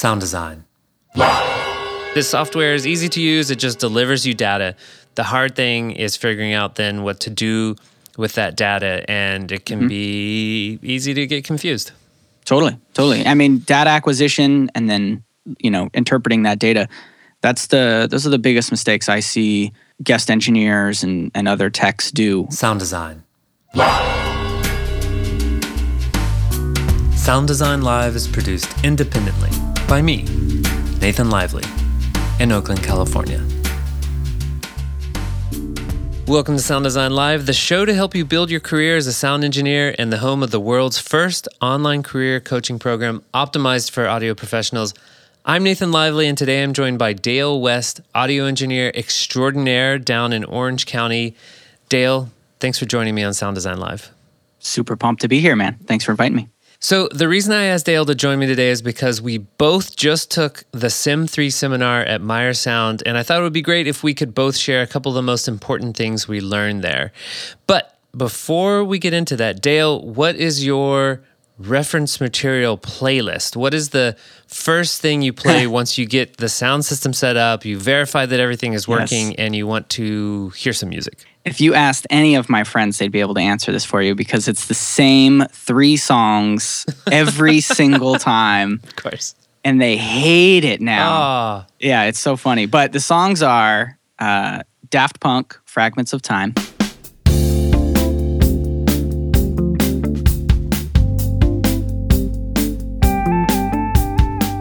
[0.00, 0.64] Sound design.
[2.14, 4.74] This software is easy to use, it just delivers you data.
[5.14, 7.76] The hard thing is figuring out then what to do
[8.16, 9.88] with that data, and it can mm-hmm.
[9.88, 11.92] be easy to get confused.
[12.46, 13.26] Totally, totally.
[13.26, 15.22] I mean, data acquisition and then
[15.58, 16.88] you know interpreting that data.
[17.42, 19.70] That's the those are the biggest mistakes I see
[20.02, 22.46] guest engineers and, and other techs do.
[22.48, 23.22] Sound design.
[27.14, 29.50] Sound Design Live is produced independently
[29.90, 30.22] by me,
[31.00, 31.64] Nathan Lively,
[32.38, 33.44] in Oakland, California.
[36.28, 39.12] Welcome to Sound Design Live, the show to help you build your career as a
[39.12, 44.06] sound engineer and the home of the world's first online career coaching program optimized for
[44.06, 44.94] audio professionals.
[45.44, 50.44] I'm Nathan Lively, and today I'm joined by Dale West, audio engineer extraordinaire down in
[50.44, 51.34] Orange County.
[51.88, 52.30] Dale,
[52.60, 54.12] thanks for joining me on Sound Design Live.
[54.60, 55.78] Super pumped to be here, man.
[55.86, 56.48] Thanks for inviting me.
[56.82, 60.30] So, the reason I asked Dale to join me today is because we both just
[60.30, 63.86] took the Sim 3 seminar at Meyer Sound, and I thought it would be great
[63.86, 67.12] if we could both share a couple of the most important things we learned there.
[67.66, 71.22] But before we get into that, Dale, what is your
[71.58, 73.56] reference material playlist?
[73.56, 77.66] What is the first thing you play once you get the sound system set up,
[77.66, 79.36] you verify that everything is working, Yes.
[79.36, 81.26] and you want to hear some music?
[81.44, 84.14] If you asked any of my friends, they'd be able to answer this for you
[84.14, 89.34] because it's the same three songs every single time, Of course.
[89.64, 91.08] and they hate it now.
[91.10, 92.66] Ah, Yeah, it's so funny.
[92.66, 96.52] But the songs are uh, Daft Punk, Fragments of Time.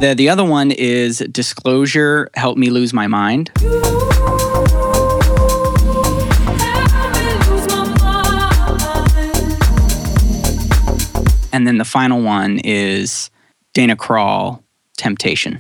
[0.02, 3.52] The, the other one is Disclosure, Help Me Lose My Mind.
[11.52, 13.30] And then the final one is
[13.74, 14.62] Diana Krall,
[14.98, 15.60] Temptation.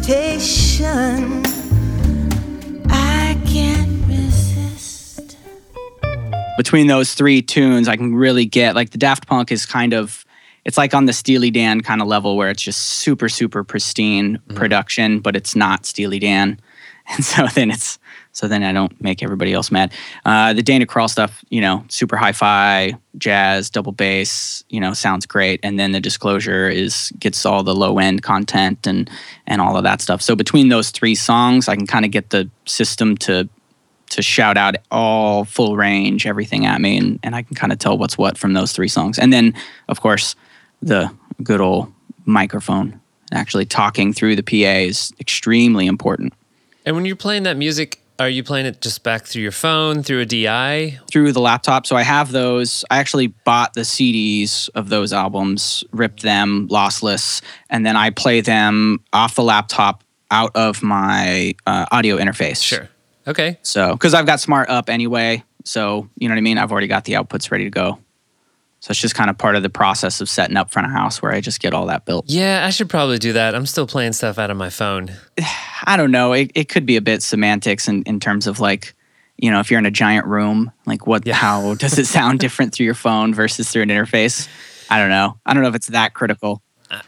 [0.00, 1.42] Temptation,
[2.88, 5.36] I can't resist.
[6.56, 10.24] between those three tunes, I can really get like the Daft Punk is kind of
[10.64, 14.36] it's like on the Steely Dan kind of level where it's just super super pristine
[14.38, 14.56] mm-hmm.
[14.56, 16.60] production, but it's not Steely Dan,
[17.08, 17.98] and so then it's
[18.32, 19.92] so then I don't make everybody else mad.
[20.24, 25.26] Uh, the Diana Krall stuff, you know, super hi-fi, jazz, double bass, you know, sounds
[25.26, 29.10] great, and then the Disclosure is gets all the low end content and
[29.46, 30.22] and all of that stuff.
[30.22, 33.48] So between those three songs, I can kind of get the system to
[34.10, 37.78] to shout out all full range, everything at me, and, and I can kind of
[37.78, 39.18] tell what's what from those three songs.
[39.18, 39.54] And then,
[39.88, 40.34] of course,
[40.82, 41.10] the
[41.42, 41.92] good old
[42.24, 43.00] microphone.
[43.32, 46.32] Actually, talking through the PA is extremely important.
[46.84, 50.02] and when you're playing that music, are you playing it just back through your phone,
[50.02, 50.98] through a DI?
[51.10, 51.86] Through the laptop.
[51.86, 52.84] So I have those.
[52.90, 58.42] I actually bought the CDs of those albums, ripped them lossless, and then I play
[58.42, 62.62] them off the laptop out of my uh, audio interface.
[62.62, 62.88] Sure.
[63.26, 63.58] Okay.
[63.62, 65.42] So, because I've got Smaart up anyway.
[65.64, 66.58] So, you know what I mean?
[66.58, 67.98] I've already got the outputs ready to go.
[68.80, 71.20] So, it's just kind of part of the process of setting up front of house
[71.20, 72.24] where I just get all that built.
[72.28, 73.54] Yeah, I should probably do that.
[73.54, 75.10] I'm still playing stuff out of my phone.
[75.84, 76.32] I don't know.
[76.32, 78.94] It, it could be a bit semantics in, in terms of like,
[79.36, 81.34] you know, if you're in a giant room, like what, Yeah.
[81.34, 84.48] how does it sound different through your phone versus through an interface?
[84.88, 85.38] I don't know.
[85.46, 86.62] I don't know if it's that critical.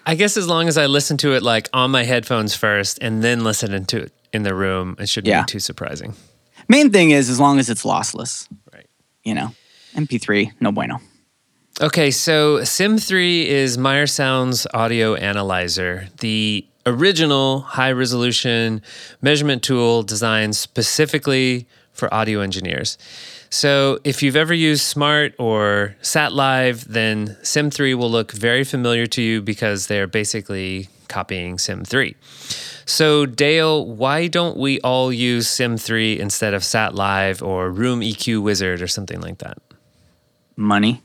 [0.07, 3.23] I guess as long as I listen to it like on my headphones first and
[3.25, 5.43] then listen to it in the room, it shouldn't Yeah.
[5.43, 6.15] be too surprising.
[6.69, 8.87] Main thing is as long as it's lossless, Right.
[9.25, 9.55] you know,
[9.97, 11.01] MP3, no bueno.
[11.83, 18.81] Okay, so Sim3 is Meyer Sound's audio analyzer, the original high resolution
[19.21, 22.99] measurement tool designed specifically for audio engineers.
[23.51, 29.21] So, if you've ever used Smaart or SATlive, then Sim3 will look very familiar to
[29.21, 32.15] you because they're basically copying Sim3.
[32.87, 38.81] So, Dale, why don't we all use Sim3 instead of SATlive or Room EQ Wizard
[38.81, 39.59] or something like that?
[40.57, 41.03] Money.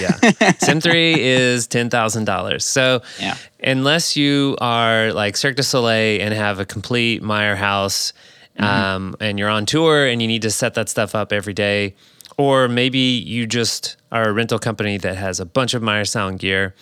[0.00, 0.52] Yeah.
[0.58, 2.62] Sim 3 is $10,000.
[2.62, 3.36] So, Yeah.
[3.62, 8.12] unless you are like Cirque du Soleil and have a complete Meyer house
[8.58, 11.94] um, and you're on tour and you need to set that stuff up every day,
[12.36, 16.38] or maybe you just are a rental company that has a bunch of Meyer sound
[16.40, 16.74] gear,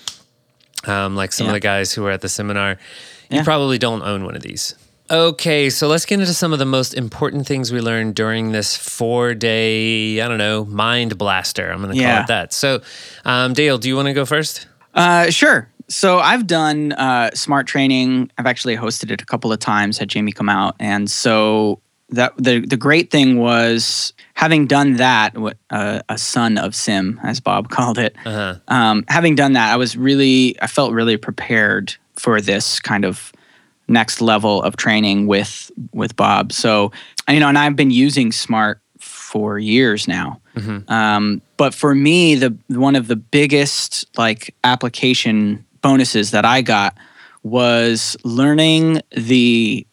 [0.87, 2.78] um, like some of the guys who were at the seminar,
[3.31, 3.44] you Yeah.
[3.44, 4.75] probably don't own one of these.
[5.10, 8.76] Okay, so let's get into some of the most important things we learned during this
[8.76, 11.70] four day, I don't know, mind blaster.
[11.70, 12.22] I'm going to call Yeah.
[12.22, 12.52] it that.
[12.52, 12.82] So,
[13.25, 14.66] um, Dale, do you want to go first?
[14.94, 15.70] Uh, sure.
[15.88, 18.31] So I've done uh, Smaart training.
[18.37, 20.76] I've actually hosted it a couple of times, had Jamie come out.
[20.78, 26.58] And so that the the great thing was having done that, what uh, a son
[26.58, 28.14] of sim, as Bob called it.
[28.26, 28.56] Uh-huh.
[28.69, 33.32] Um, having done that, I was really, I felt really prepared for this kind of
[33.88, 36.52] next level of training with with Bob.
[36.52, 36.93] So,
[37.29, 40.40] you know, and I've been using Smaart for years now.
[40.88, 46.96] Um, but for me, the one of the biggest like application bonuses that I got
[47.43, 49.87] was learning the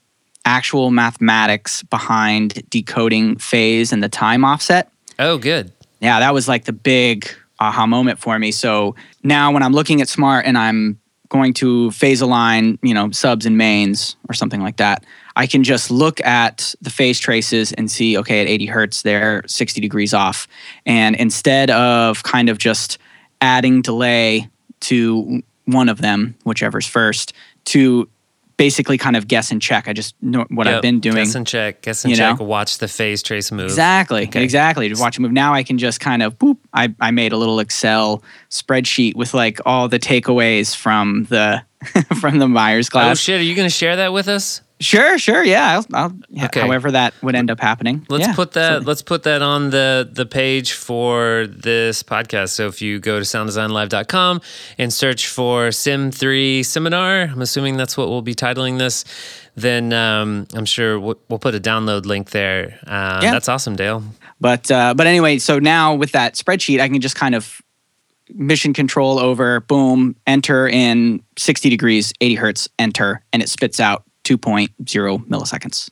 [0.45, 4.89] actual mathematics behind decoding phase and the time offset.
[5.17, 5.71] Oh, good.
[6.01, 8.51] Yeah, that was like the big aha moment for me.
[8.51, 10.99] So now when I'm looking at Smaart and I'm
[11.29, 15.05] going to phase align, you know, subs and mains or something like that,
[15.35, 19.43] I can just look at the phase traces and see, okay, at 80 hertz, they're
[19.47, 20.47] 60 degrees off.
[20.85, 22.97] And instead of kind of just
[23.41, 24.49] adding delay
[24.81, 27.33] to one of them, whichever's first,
[27.65, 28.07] to
[28.57, 29.87] basically kind of guess and check.
[29.87, 31.15] I just know what I've been doing.
[31.15, 31.81] Guess and check.
[31.81, 32.39] Guess and you check.
[32.39, 32.45] know?
[32.45, 33.65] Watch the phase trace move.
[33.65, 34.43] Exactly, Okay.
[34.43, 34.89] exactly.
[34.89, 35.31] Just watch it move.
[35.31, 36.57] Now I can just kind of boop.
[36.73, 41.61] I, I made a little Excel spreadsheet with like all the takeaways from the
[42.19, 43.11] from the Meyer's oh, class.
[43.11, 43.39] Oh shit!
[43.39, 44.61] Are you going to share that with us?
[44.79, 45.77] Sure, sure, yeah.
[45.79, 46.59] I'll, I'll Okay.
[46.61, 48.05] however that would end up happening.
[48.09, 48.61] Let's Yeah, put that.
[48.63, 48.85] absolutely.
[48.87, 52.49] Let's put that on the the page for this podcast.
[52.49, 54.41] So if you go to sounddesignlive.com
[54.77, 59.05] and search for Sim Three Seminar, I'm assuming that's what we'll be titling this.
[59.55, 62.77] Then um, I'm sure we'll, we'll put a download link there.
[62.85, 63.31] Uh, Yeah.
[63.31, 64.03] That's awesome, Dale.
[64.41, 67.61] But uh, but anyway, so now with that spreadsheet, I can just kind of
[68.33, 74.03] mission control over boom, enter in 60 degrees, 80 hertz, enter, and it spits out
[74.25, 75.89] 2.0 milliseconds.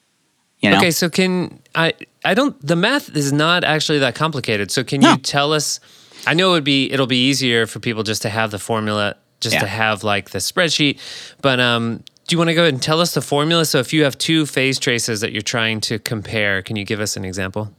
[0.60, 0.78] You know?
[0.78, 1.94] Okay, so can I?
[2.24, 2.60] I don't.
[2.66, 4.72] The math is not actually that complicated.
[4.72, 5.12] So can No.
[5.12, 5.80] you tell us?
[6.26, 6.92] I know it would be.
[6.92, 10.40] It'll be easier for people just to have the formula, just to have like the
[10.40, 11.00] spreadsheet.
[11.42, 11.98] But um,
[12.28, 13.66] do you want to go ahead and tell us the formula?
[13.66, 17.02] So if you have two phase traces that you're trying to compare, can you give
[17.02, 17.74] us an example?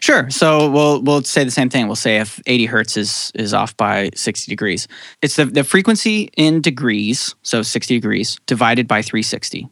[0.00, 0.28] Sure.
[0.28, 1.86] So we'll we'll say the same thing.
[1.86, 4.88] We'll say if 80 hertz is is off by 60 degrees,
[5.22, 9.68] it's the the frequency in degrees, so 60 degrees divided by 360,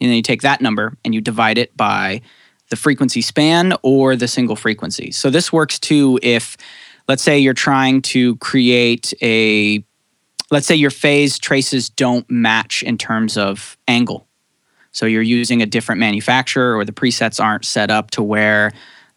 [0.00, 2.20] and then you take that number and you divide it by
[2.70, 5.10] the frequency span or the single frequency.
[5.10, 6.56] So this works too if,
[7.08, 9.82] let's say, you're trying to create a,
[10.50, 14.26] let's say your phase traces don't match in terms of angle.
[14.92, 18.72] So you're using a different manufacturer or the presets aren't set up to where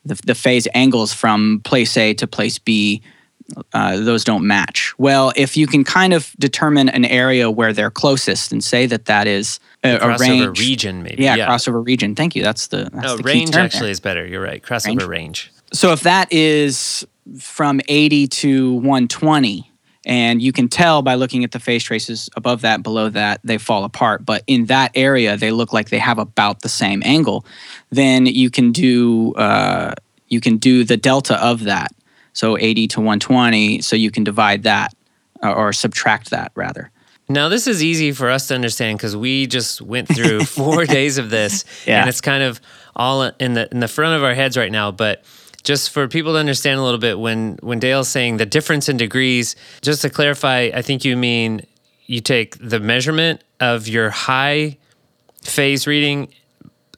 [0.06, 3.02] the, the phase angles from place A to place B,
[3.74, 4.94] uh, those don't match.
[4.98, 9.06] Well, if you can kind of determine an area where they're closest and say that
[9.06, 10.60] that is a, a Crossover range.
[10.60, 11.24] region, maybe.
[11.24, 12.16] Yeah, crossover region.
[12.16, 12.44] Thank you.
[12.44, 14.26] That's the, that's No, the range actually is better.
[14.26, 14.62] You're right.
[14.62, 15.52] Crossover range.
[15.74, 17.06] So if that is
[17.40, 19.72] from 80 to 120,
[20.06, 23.58] and you can tell by looking at the phase traces above that, below that, they
[23.58, 24.26] fall apart.
[24.26, 27.46] But in that area, they look like they have about the same angle.
[27.92, 29.94] Then you can do uh,
[30.28, 31.94] you can do the delta of that.
[32.34, 33.82] So 80 to 120.
[33.82, 34.94] So you can divide that
[35.44, 36.92] or subtract that rather.
[37.30, 41.18] Now this is easy for us to understand because we just went through four days
[41.18, 42.02] of this, Yeah.
[42.02, 42.60] and it's kind of
[42.96, 44.92] all in the in the front of our heads right now.
[44.92, 45.24] But
[45.64, 48.98] just for people to understand a little bit, when when Dale's saying the difference in
[48.98, 51.66] degrees, just to clarify, I think you mean
[52.06, 54.78] you take the measurement of your high
[55.44, 56.34] phase reading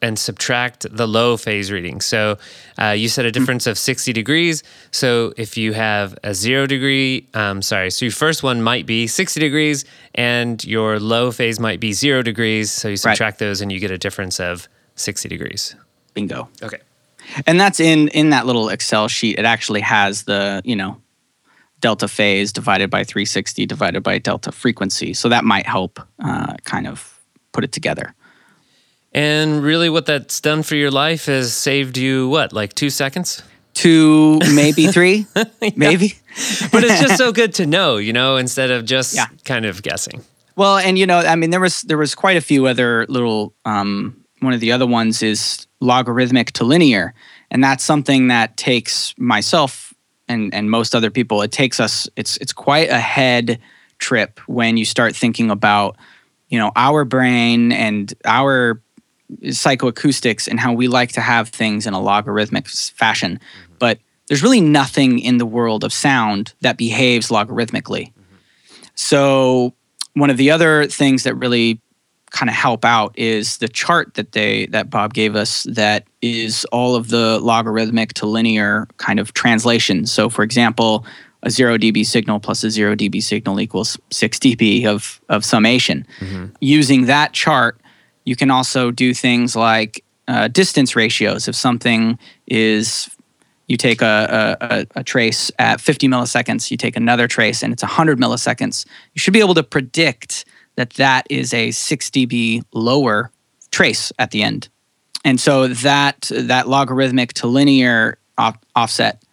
[0.03, 2.01] and subtract the low phase reading.
[2.01, 2.37] So
[2.77, 4.61] uh, you said a difference of 60 degrees.
[4.91, 9.07] So if you have a zero degree, um, sorry, so your first one might be
[9.07, 12.69] 60 degrees and your low phase might be zero degrees.
[12.69, 15.73] So you subtract those and you get a difference of 60 degrees.
[16.13, 16.49] Bingo.
[16.61, 16.79] Okay.
[17.47, 21.01] and that's in in that little excel sheet it actually has the you know
[21.79, 26.85] delta phase divided by 360 divided by delta frequency so that might help uh, kind
[26.85, 27.17] of
[27.53, 28.13] put it together
[29.13, 33.41] And really, what that's done for your life is saved you what, like two seconds?
[33.75, 35.25] two maybe three
[35.75, 36.13] maybe
[36.71, 39.25] But it's just so good to know, you know, instead of just Yeah.
[39.45, 40.21] kind of guessing.
[40.55, 43.55] well and you know i mean there was there was quite a few other little
[43.65, 47.15] um, one of the other ones is logarithmic to linear
[47.49, 49.91] and that's something that takes myself
[50.27, 53.57] and and most other people it takes us it's it's quite a head
[53.97, 55.97] trip when you start thinking about
[56.49, 58.79] you know our brain and our
[59.43, 63.39] psychoacoustics and how we like to have things in a logarithmic fashion.
[63.39, 63.73] Mm-hmm.
[63.79, 68.07] But there's really nothing in the world of sound that behaves logarithmically.
[68.07, 68.35] Mm-hmm.
[68.95, 69.73] So
[70.13, 71.81] one of the other things that really
[72.31, 76.65] kind of help out is the chart that they that Bob gave us that is
[76.71, 80.05] all of the logarithmic to linear kind of translation.
[80.07, 81.05] So for example,
[81.43, 86.07] a 0 dB signal plus a 0 dB signal equals 6 dB of of summation.
[86.19, 86.45] Mm-hmm.
[86.59, 87.79] Using that chart,
[88.25, 91.47] you can also do things like uh, distance ratios.
[91.47, 93.09] If something is
[93.67, 97.83] you take a, a, a, trace at 50 milliseconds, you take another trace and it's
[97.83, 103.31] 100 milliseconds, you should be able to predict that that is a 6 dB lower
[103.71, 104.69] trace at the end.
[105.25, 109.23] And so that that logarithmic to linear off, offset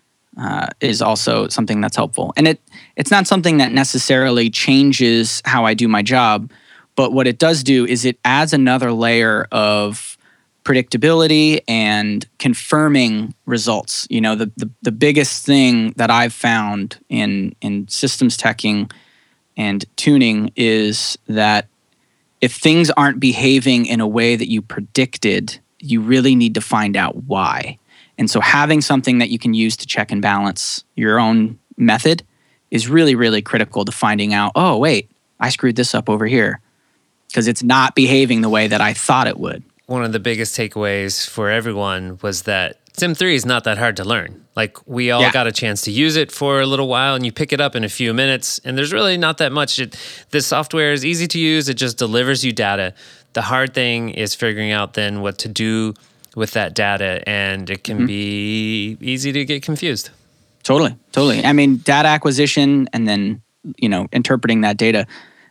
[0.41, 2.33] uh, is also something that's helpful.
[2.37, 2.61] And it
[2.97, 6.51] it's not something that necessarily changes how I do my job,
[7.01, 10.19] but what it does do is it adds another layer of
[10.65, 14.07] predictability and confirming results.
[14.11, 18.93] You know, the, the, the biggest thing that I've found in in systems teching
[19.57, 21.69] and tuning is that
[22.43, 26.99] if things aren't behaving in a way that you predicted, you really need to find
[26.99, 27.79] out why.
[28.19, 32.25] And so having something that you can use to check and balance your own method
[32.71, 36.61] is really, really critical to finding out, oh, wait, I screwed this up over here
[37.31, 40.57] because it's not behaving the way that I thought it would one of the biggest
[40.57, 44.45] takeaways for everyone was that Sim 3 is not that hard to learn.
[44.55, 45.33] Like we all yeah.
[45.33, 47.75] got a chance to use it for a little while and you pick it up
[47.75, 49.81] in a few minutes and there's really not that much.
[49.81, 49.99] It,
[50.31, 51.69] the software is easy to use.
[51.69, 52.95] It just delivers you data.
[53.33, 55.95] The hard thing is figuring out then what to do
[56.37, 58.07] with that data and it can mm-hmm.
[58.07, 60.11] be easy to get confused.
[60.63, 60.95] Totally.
[61.11, 61.45] Totally.
[61.45, 63.43] I mean, data acquisition and then,
[63.77, 65.09] you know, interpreting that data.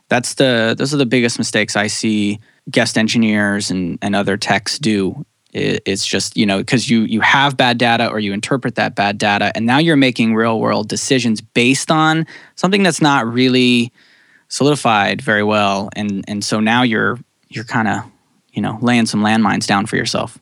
[0.09, 2.39] That's the those are the biggest mistakes I see
[2.69, 5.25] guest engineers and, and other techs do.
[5.51, 9.17] It's just you know because you you have bad data or you interpret that bad
[9.17, 13.91] data and now you're making real world decisions based on something that's not really
[14.47, 18.03] solidified very well and and so now you're you're kind of
[18.51, 20.37] you know laying some landmines down for yourself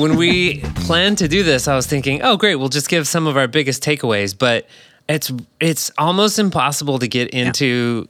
[0.00, 3.26] when we planned to do this i was thinking oh great we'll just give some
[3.26, 4.66] of our biggest takeaways but
[5.08, 8.08] it's it's almost impossible to get into.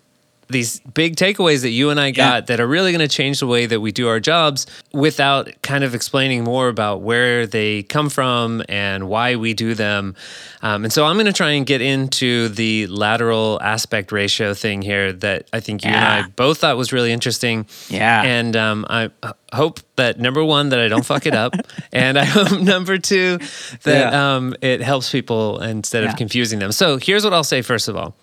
[0.48, 2.40] These big takeaways that you and I got yeah.
[2.42, 5.84] that are really going to change the way that we do our jobs without kind
[5.84, 10.14] of explaining more about where they come from and why we do them.
[10.62, 14.82] Um, and so I'm going to try and get into the lateral aspect ratio thing
[14.82, 16.16] here that I think you yeah.
[16.16, 17.66] and I both thought was really interesting.
[17.88, 18.22] Yeah.
[18.22, 19.10] And um, I
[19.52, 21.54] hope that number one that I don't fuck it up,
[21.92, 23.38] and I hope number two
[23.82, 24.36] that yeah.
[24.36, 26.72] um, it helps people instead of confusing them.
[26.72, 28.14] So here's what I'll say first of all.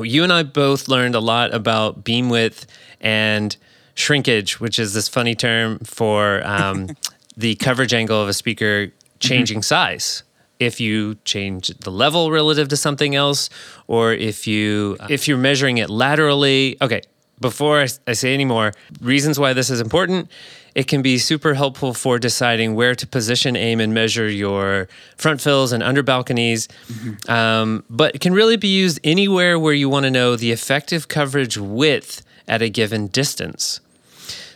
[0.00, 2.66] You and I both learned a lot about beam width
[3.00, 3.56] and
[3.94, 6.90] shrinkage, which is this funny term for um,
[7.36, 9.62] the coverage angle of a speaker changing mm-hmm.
[9.62, 10.22] size
[10.60, 13.50] if you change the level relative to something else
[13.86, 17.02] or if you if you're measuring it laterally okay
[17.44, 18.72] before I, say any more,
[19.02, 20.30] reasons why this is important,
[20.74, 25.42] it can be super helpful for deciding where to position, aim, and measure your front
[25.42, 26.68] fills and under balconies.
[26.68, 27.30] Mm-hmm.
[27.30, 31.06] Um, but it can really be used anywhere where you want to know the effective
[31.08, 33.80] coverage width at a given distance.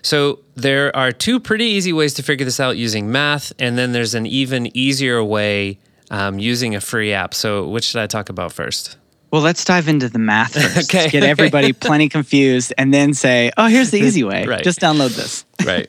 [0.01, 3.93] So there are two pretty easy ways to figure this out using math, and then
[3.93, 5.79] there's an even easier way
[6.11, 7.35] um, using a free app.
[7.35, 8.97] So which should I talk about first?
[9.31, 10.95] Well, let's dive into the math first.
[10.95, 11.11] okay.
[11.11, 14.47] Get everybody plenty confused and then say, oh, here's the easy way.
[14.47, 14.65] right.
[14.65, 15.45] Just download this.
[15.67, 15.89] right.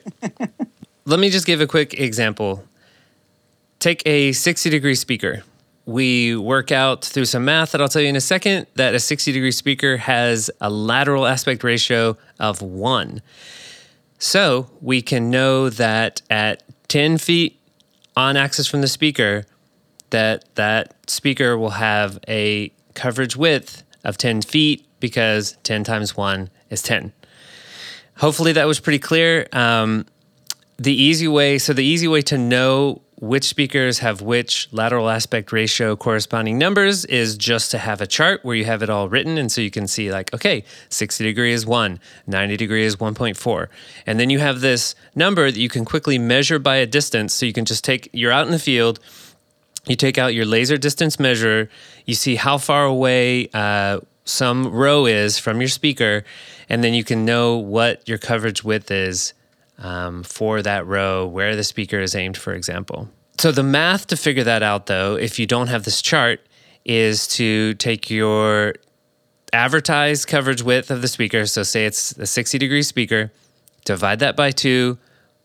[1.06, 2.64] Let me just give a quick example.
[3.78, 5.42] Take a 60 degree speaker.
[5.86, 9.00] We work out through some math that I'll tell you in a second that a
[9.00, 13.22] 60 degree speaker has a lateral aspect ratio of one.
[14.18, 17.58] So we can know that at 10 feet
[18.16, 19.46] on axis from the speaker,
[20.10, 22.70] that that speaker will have a
[23.00, 27.12] coverage width of 10 feet because 10 times 1 is 10.
[28.18, 29.46] Hopefully that was pretty clear.
[29.52, 30.04] Um,
[30.76, 35.52] the easy way, so the easy way to know which speakers have which lateral aspect
[35.52, 39.38] ratio corresponding numbers is just to have a chart where you have it all written.
[39.38, 43.68] And so you can see, like, okay, 60 degree is 1, 90 degree is 1.4.
[44.06, 47.34] And then you have this number that you can quickly measure by a distance.
[47.34, 49.00] So you can just take, you're out in the field,
[49.90, 51.68] you take out your laser distance measure,
[52.06, 56.24] you see how far away uh, some row is from your speaker,
[56.68, 59.34] and then you can know what your coverage width is
[59.78, 63.08] um, for that row, where the speaker is aimed, for example.
[63.38, 66.46] So, the math to figure that out, though, if you don't have this chart,
[66.84, 68.74] is to take your
[69.52, 71.46] advertised coverage width of the speaker.
[71.46, 73.32] So, say it's a 60 degree speaker,
[73.84, 74.98] divide that by two,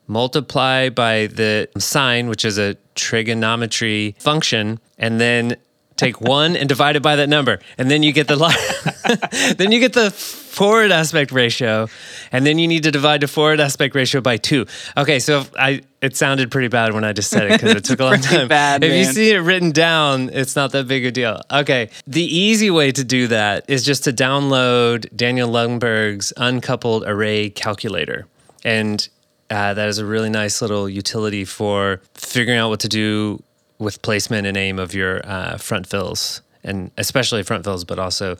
[0.07, 5.57] multiply by the sine, which is a trigonometry function, and then
[5.97, 8.35] take one and divide it by that number, and then you get the
[9.57, 11.87] then you get the forward aspect ratio,
[12.31, 14.65] and then you need to divide the forward aspect ratio by two.
[14.97, 17.99] Okay, so I it sounded pretty bad when I just said it because it took
[17.99, 18.47] a long time.
[18.47, 21.41] bad, if you see it written down, it's not that big a deal.
[21.51, 27.49] Okay, the easy way to do that is just to download Daniel Lundberg's uncoupled array
[27.49, 28.27] calculator,
[28.63, 29.07] and
[29.49, 33.41] uh, that is a really nice little utility for figuring out what to do
[33.77, 38.37] with placement and aim of your uh, front fills, and especially front fills, but also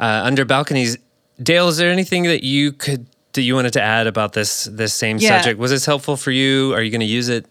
[0.00, 0.96] uh, under balconies.
[1.42, 4.94] Dale, is there anything that you could that you wanted to add about this this
[4.94, 5.36] same Yeah.
[5.36, 5.58] subject?
[5.58, 6.72] Was this helpful for you?
[6.74, 7.46] Are you going to use it?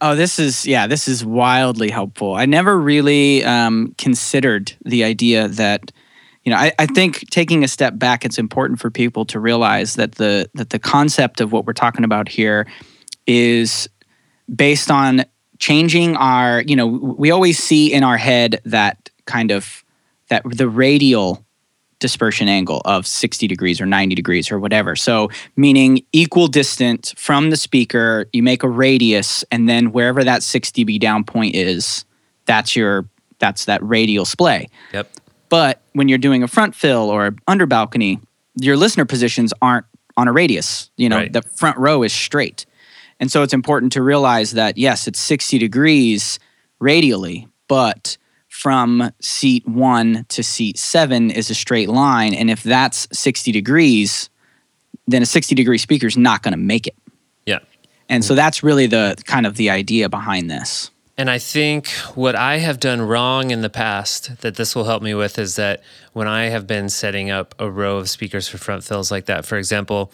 [0.00, 2.34] Oh, this is yeah, this is wildly helpful.
[2.34, 5.90] I never really um, considered the idea that
[6.48, 6.60] you know.
[6.60, 10.48] I, I think taking a step back, it's important for people to realize that the
[10.54, 12.66] that the concept of what we're talking about here
[13.26, 13.86] is
[14.54, 15.26] based on
[15.58, 16.62] changing our.
[16.62, 19.84] You know, we always see in our head that kind of
[20.30, 21.44] that the radial
[21.98, 24.96] dispersion angle of 60 degrees or 90 degrees or whatever.
[24.96, 30.42] So, meaning equal distance from the speaker, you make a radius, and then wherever that
[30.42, 32.06] 6 dB down point is,
[32.46, 33.06] that's your
[33.38, 34.68] that's that radial splay.
[34.94, 35.12] Yep.
[35.48, 38.20] But when you're doing a front fill or under balcony,
[38.54, 39.86] your listener positions aren't
[40.16, 40.90] on a radius.
[40.96, 41.32] You know, Right.
[41.32, 42.66] the front row is straight.
[43.20, 46.38] And so it's important to realize that yes, it's 60 degrees
[46.80, 48.16] radially, but
[48.48, 52.34] from seat one to seat seven is a straight line.
[52.34, 54.30] And if that's 60 degrees,
[55.06, 56.96] then a 60 degree speaker is not going to make it.
[57.46, 57.58] Yeah.
[58.08, 60.90] And so that's really the kind of the idea behind this.
[61.18, 65.02] And I think what I have done wrong in the past that this will help
[65.02, 65.82] me with is that
[66.12, 69.44] when I have been setting up a row of speakers for front fills like that,
[69.44, 70.12] for example,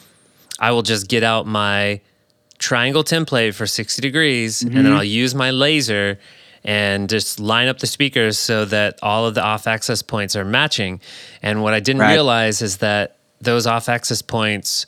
[0.59, 2.01] I will just get out my
[2.59, 4.95] triangle template for 60 degrees and then mm-hmm.
[4.95, 6.19] I'll use my laser
[6.65, 10.45] and just line up the speakers so that all of the off axis points are
[10.47, 11.01] matching.
[11.43, 12.15] And what I didn't Right.
[12.15, 14.87] realize is that those off axis points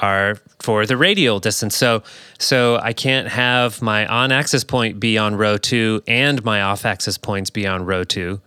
[0.00, 1.76] are for the radial distance.
[1.76, 2.02] So
[2.38, 6.84] so I can't have my on axis point be on row 2 and my off
[6.86, 8.40] axis points be on row 2.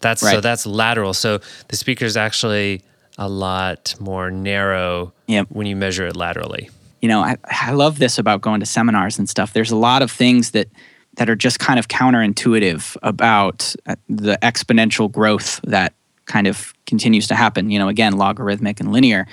[0.00, 1.14] That's so that's lateral.
[1.14, 2.82] So the speaker is actually
[3.18, 5.46] a lot more narrow Yep.
[5.50, 6.68] when you measure it laterally.
[7.00, 9.52] you know, I, I love this about going to seminars and stuff.
[9.52, 10.68] There's a lot of things that
[11.16, 15.94] that are just kind of counterintuitive about uh, the exponential growth that
[16.26, 17.70] kind of continues to happen.
[17.70, 19.26] You know, again, logarithmic and linear.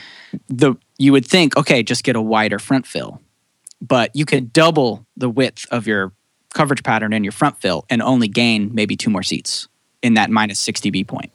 [0.47, 3.21] The you would think, okay, just get a wider front fill,
[3.81, 6.13] but you could double the width of your
[6.53, 9.67] coverage pattern in your front fill and only gain maybe two more seats
[10.01, 11.31] in that minus 60 B point.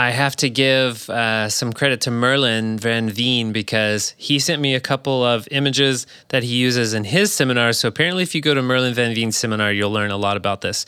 [0.00, 4.74] I have to give uh, some credit to Merlijn van Veen because he sent me
[4.74, 7.78] a couple of images that he uses in his seminars.
[7.78, 10.62] So apparently, if you go to Merlijn van Veen's seminar, you'll learn a lot about
[10.62, 10.86] this.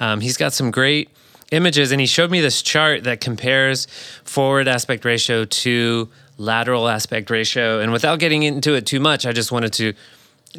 [0.00, 1.10] Um, he's got some great
[1.52, 3.86] images, and he showed me this chart that compares
[4.24, 7.80] forward aspect ratio to lateral aspect ratio.
[7.80, 9.92] And without getting into it too much, I just wanted to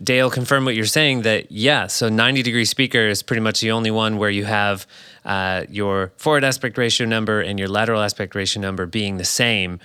[0.04, 3.72] Dale, confirm what you're saying that, yeah, so 90 degree speaker is pretty much the
[3.72, 4.86] only one where you have
[5.24, 9.80] uh, your forward aspect ratio number and your lateral aspect ratio number being the same.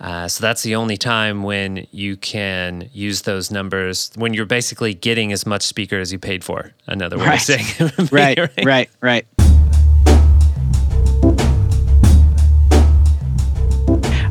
[0.00, 4.94] Uh, so that's the only time when you can use those numbers when you're basically
[4.94, 6.72] getting as much speaker as you paid for.
[6.86, 7.34] Another way Right.
[7.34, 7.66] of saying
[7.98, 8.10] it.
[8.12, 9.49] Right, right, right.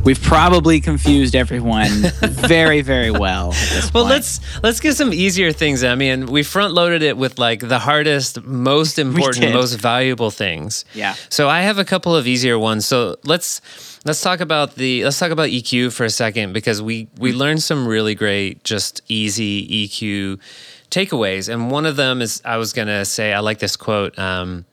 [0.04, 1.90] We've probably confused everyone
[2.22, 3.50] very, very well.
[3.94, 4.10] Well, point.
[4.10, 5.84] let's let's get some easier things.
[5.84, 10.86] I mean, we front loaded it with like the hardest, most important, most valuable things.
[10.94, 11.16] Yeah.
[11.30, 12.86] So I have a couple of easier ones.
[12.86, 13.62] So let's
[14.06, 17.62] let's talk about the let's talk about EQ for a second because we we learned
[17.62, 20.40] some really great, just easy EQ
[20.90, 21.50] takeaways.
[21.50, 24.18] And one of them is I was gonna say I like this quote.
[24.18, 24.66] Um,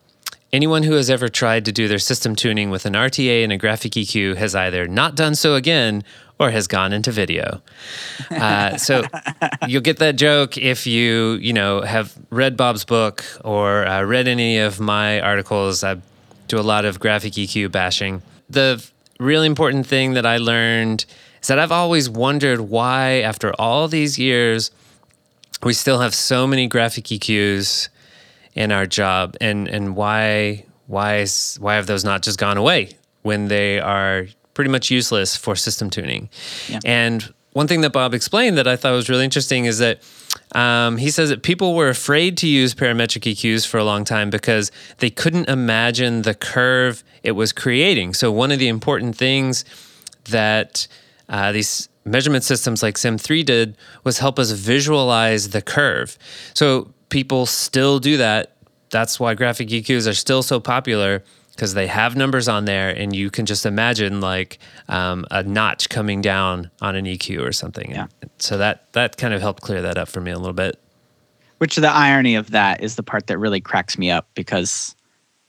[0.57, 3.59] Anyone who has ever tried to do their system tuning with an RTA and a
[3.59, 6.03] graphic EQ has either not done so again
[6.39, 7.61] or has gone into video.
[8.31, 9.03] Uh, so
[9.69, 14.29] you'll get that joke if you, you know, have read Bob's book or uh, read
[14.29, 15.85] any of my articles.
[15.85, 16.01] I
[16.49, 18.23] do a lot of graphic EQ bashing.
[18.49, 18.83] The
[19.21, 21.05] really important thing that I learned
[21.43, 24.71] is that I've always wondered why, after all these years,
[25.63, 27.91] we still have so many graphic EQs
[28.57, 32.91] in our job and and why why is why have those not just gone away
[33.23, 36.29] when they are pretty much useless for system tuning?
[36.69, 36.81] Yeah.
[36.85, 40.03] and one thing that bob explained that i thought was really interesting is that
[40.53, 44.31] um, he says that people were afraid to use parametric eqs for a long time
[44.31, 48.15] because they couldn't imagine the curve it was creating.
[48.15, 49.65] So one of the important things
[50.27, 50.87] that
[51.29, 56.17] uh, these measurement systems like sim3 did was help us visualize the curve.
[56.55, 58.57] So people still do that
[58.91, 61.23] that's why graphic eqs are still so popular
[61.57, 65.89] because they have numbers on there, and you can just imagine like um, a notch
[65.89, 67.91] coming down on an EQ or something.
[67.91, 68.07] Yeah.
[68.39, 70.79] So that that kind of helped clear that up for me a little bit.
[71.59, 74.95] Which the irony of that is the part that really cracks me up because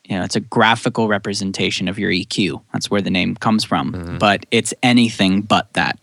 [0.06, 2.64] you know it's a graphical representation of your EQ.
[2.72, 4.18] That's where the name comes from.
[4.18, 6.02] But it's anything but that.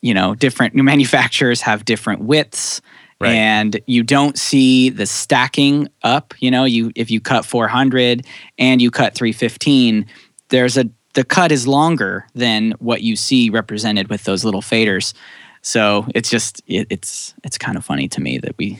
[0.00, 2.80] You know, different manufacturers have different widths.
[3.20, 3.34] Right.
[3.34, 6.34] And you don't see the stacking up.
[6.38, 8.24] You know, you if you cut 400
[8.58, 10.06] and you cut 315,
[10.50, 15.14] there's a the cut is longer than what you see represented with those little faders.
[15.62, 18.78] So it's just it, it's it's kind of funny to me that we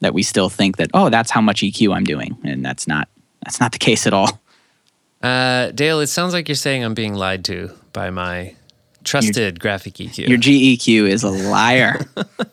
[0.00, 3.08] that we still think that oh that's how much EQ I'm doing and that's not
[3.44, 4.40] that's not the case at all.
[5.22, 8.54] Uh, Dale, it sounds like you're saying I'm being lied to by my
[9.08, 10.28] trusted graphic E EQ.
[10.28, 12.00] Your GEQ is a liar.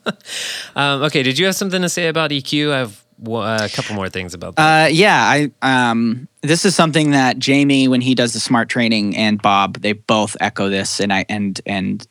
[0.76, 2.72] um, okay, did you have something to say about EQ?
[2.72, 4.86] I have uh, a couple more things about that.
[4.86, 9.16] uh, yeah, I um this is something that Jamie when he does the Smaart training
[9.16, 12.06] and Bob they both echo this and I and and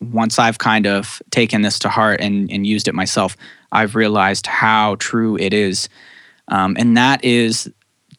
[0.00, 3.36] once I've kind of taken this to heart and and used it myself,
[3.72, 5.88] I've realized how true it is.
[6.48, 7.70] Um, and that is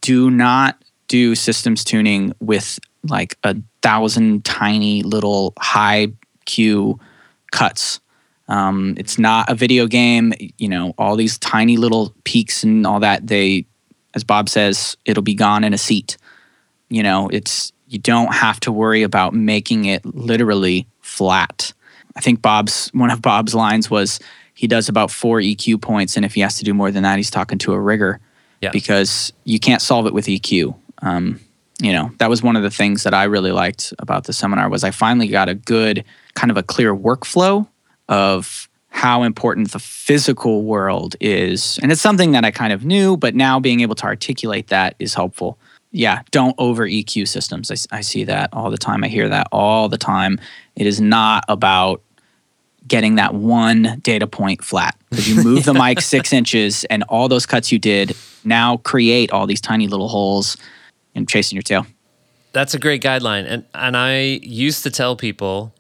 [0.01, 3.55] do not do systems tuning with like a
[3.88, 6.08] thousand tiny little high
[6.45, 7.00] Q
[7.54, 8.02] cuts.
[8.50, 10.34] Um, it's not a video game.
[10.58, 13.28] You know, all these tiny little peaks and all that.
[13.28, 13.65] They,
[14.13, 16.17] as Bob says, it'll be gone in a seat.
[16.89, 21.71] You know, it's you don't have to worry about making it literally flat.
[22.17, 24.19] I think Bob's one of Bob's lines was
[24.54, 27.15] he does about four EQ points, and if he has to do more than that,
[27.17, 28.19] he's talking to a rigger
[28.62, 28.71] Yeah.
[28.71, 30.76] because you can't solve it with EQ.
[31.02, 31.39] Um,
[31.81, 34.69] you know, that was one of the things that I really liked about the seminar
[34.69, 37.67] was I finally got a good kind of a clear workflow
[38.09, 41.77] of how important the physical world is.
[41.83, 44.95] And it's something that I kind of knew, but now being able to articulate that
[44.97, 45.59] is helpful.
[45.91, 47.71] Yeah, don't over EQ systems.
[47.91, 49.03] I see that all the time.
[49.03, 50.39] I hear that all the time.
[50.75, 52.01] It is not about
[52.87, 54.95] getting that one data point flat.
[55.09, 59.31] Because you move the mic six inches and all those cuts you did now create
[59.31, 60.57] all these tiny little holes
[61.17, 61.86] and chasing your tail.
[62.53, 63.45] That's a great guideline.
[63.47, 65.73] And and I used to tell people,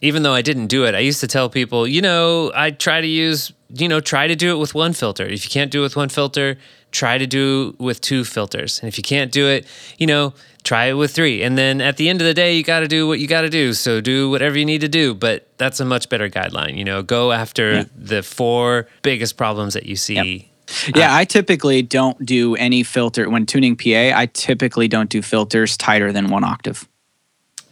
[0.00, 3.00] even though I didn't do it, I used to tell people, you know, I try
[3.02, 5.26] to use, you know, try to do it with one filter.
[5.26, 6.56] If you can't do it with one filter,
[6.90, 8.80] try to do with two filters.
[8.80, 9.66] And if you can't do it,
[9.98, 10.32] you know,
[10.64, 11.42] try it with three.
[11.42, 13.42] And then at the end of the day, you got to do what you got
[13.42, 13.72] to do.
[13.74, 15.14] So do whatever you need to do.
[15.14, 16.76] But that's a much better guideline.
[16.76, 17.84] You know, go after Yeah.
[17.94, 20.49] the four biggest problems that you see.
[20.94, 24.12] Yeah, uh, I typically don't do any filter when tuning PA.
[24.14, 26.88] I typically don't do filters tighter than one octave.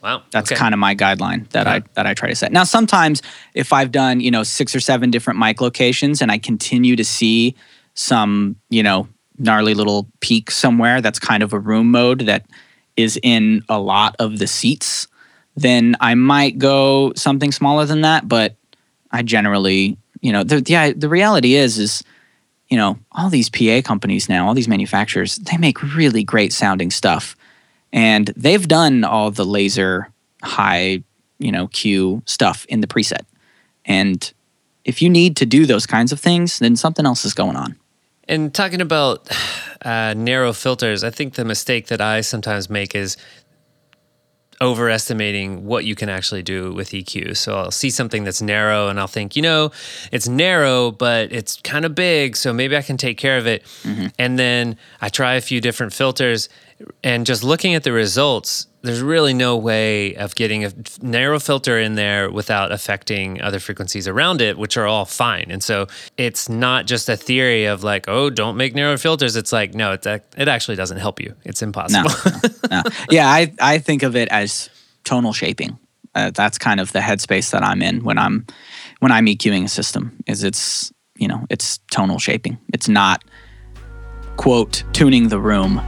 [0.02, 0.22] Wow.
[0.30, 0.58] That's okay.
[0.58, 2.52] kind of my guideline that I that I try to set.
[2.52, 3.20] Now, sometimes
[3.54, 7.04] if I've done you know six or seven different mic locations and I continue to
[7.04, 7.56] see
[7.94, 9.08] some you know
[9.38, 12.46] gnarly little peak somewhere that's kind of a room mode that
[12.96, 15.06] is in a lot of the seats,
[15.56, 18.28] then I might go something smaller than that.
[18.28, 18.56] But
[19.11, 22.04] I generally, you know, the the, the reality is is
[22.68, 26.90] you know all these PA companies now, all these manufacturers, they make really great sounding
[26.90, 27.37] stuff.
[27.92, 30.11] And they've done all the laser
[30.42, 31.02] high
[31.38, 33.24] you know q stuff in the preset.
[33.85, 34.33] And
[34.85, 37.76] if you need to do those kinds of things then something else is going on.
[38.31, 39.26] And talking about
[39.83, 43.16] uh, narrow filters, I think the mistake that I sometimes make is
[44.60, 47.36] overestimating what you can actually do with EQ.
[47.36, 49.72] So I'll see something that's narrow and I'll think, you know,
[50.12, 53.64] it's narrow, but it's kind of big, so maybe I can take care of it.
[53.82, 54.06] Mm-hmm.
[54.18, 56.48] And then I try a few different filters
[57.02, 61.78] and just looking at the results, there's really no way of getting a narrow filter
[61.78, 65.46] in there without affecting other frequencies around it, which are all fine.
[65.50, 65.86] And so
[66.16, 69.34] it's not just a theory of like, oh, don't make narrow filters.
[69.36, 71.34] It's like, no, it's, ac- it actually doesn't help you.
[71.44, 72.10] It's no, impossible.
[72.70, 72.82] no, no.
[73.10, 74.70] yeah I, I think of it as
[75.04, 75.78] tonal shaping
[76.14, 78.46] uh, that's kind of the headspace that i'm in when i'm
[79.00, 83.24] when i'm eqing a system is it's you know it's tonal shaping it's not
[84.36, 85.80] quote tuning the room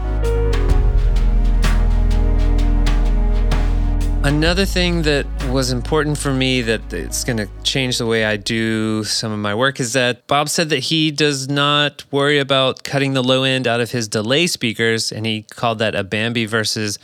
[4.30, 8.36] Another thing that was important for me that it's going to change the way I
[8.36, 12.84] do some of my work is that Bob said that he does not worry about
[12.84, 16.46] cutting the low end out of his delay speakers, and he called that a Bambi
[16.46, 16.98] versus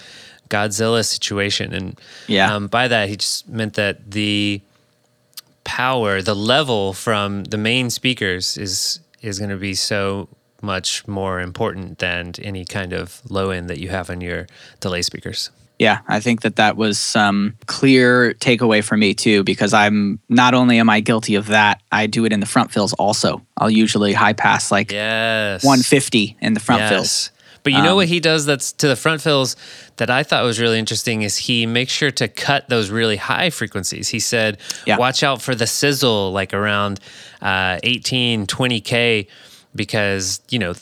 [0.49, 1.75] Godzilla situation.
[1.75, 2.55] And Yeah.
[2.55, 4.63] um, by that, he just meant that the
[5.65, 10.29] power, the level from the main speakers is is going to be so
[10.63, 14.47] much more important than any kind of low end that you have on your
[14.81, 15.51] delay speakers.
[15.79, 20.55] Yeah, I think that that was some clear takeaway for me too, because I'm not
[20.55, 23.43] only am I guilty of that, I do it in the front fills also.
[23.59, 25.63] I'll usually high pass like Yes.
[25.65, 27.31] 150 in the front fills.
[27.63, 29.57] But you know Um, what he does that's to the front fills
[29.97, 33.51] that I thought was really interesting is he makes sure to cut those really high
[33.51, 34.09] frequencies.
[34.09, 34.97] He said, Yeah.
[34.99, 37.01] watch out for the sizzle like around
[37.43, 39.27] uh, 18, 20K
[39.75, 40.75] because, you know,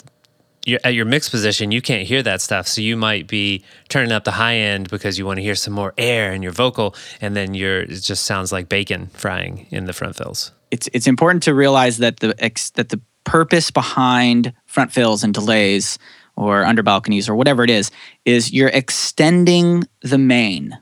[0.67, 2.67] you're at your mix position, you can't hear that stuff.
[2.67, 5.75] So you might be turning up the high end because you want to hear some
[5.75, 9.85] more air in your vocal, and then you're it just sounds like bacon frying in
[9.85, 10.53] the front fills.
[10.71, 15.33] it's it's important to realize that the ex, that the purpose behind front fills and
[15.33, 15.99] delays
[16.37, 17.91] or under balconies or whatever it is
[18.25, 20.77] is you're extending the main.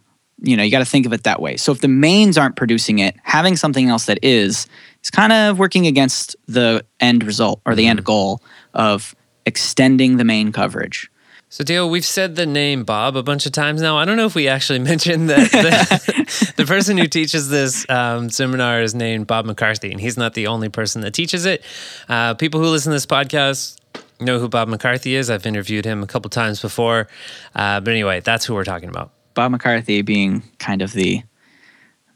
[0.45, 1.57] You know, you got to think of it that way.
[1.57, 4.66] So if the mains aren't producing it, having something else that is
[5.03, 8.07] is kind of working against the end result or the end mm-hmm.
[8.07, 8.42] goal
[8.75, 9.14] of
[9.46, 11.11] extending the main coverage.
[11.48, 13.98] So, Dale, we've said the name Bob a bunch of times now.
[13.98, 18.31] I don't know if we actually mentioned that the, the person who teaches this um,
[18.31, 21.62] seminar is named Bob McCarthy, and he's not the only person that teaches it.
[22.09, 23.78] Uh, people who listen to this podcast
[24.18, 25.28] know who Bob McCarthy is.
[25.28, 27.09] I've interviewed him a couple times before.
[27.55, 29.12] Uh, but anyway, that's who we're talking about.
[29.35, 31.22] Bob McCarthy being kind of the